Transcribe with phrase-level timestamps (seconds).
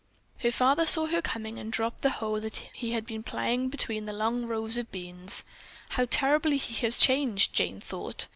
[0.39, 4.05] Her father saw her coming and dropped the hoe that he had been plying between
[4.07, 5.43] the long rows of beans.
[5.89, 8.25] "How terribly he has changed," Jane thought.